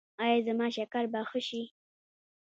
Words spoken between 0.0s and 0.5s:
ایا